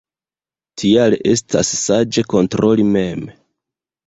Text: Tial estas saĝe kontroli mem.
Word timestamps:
Tial 0.81 1.15
estas 1.33 1.73
saĝe 1.83 2.25
kontroli 2.35 2.89
mem. 2.97 3.23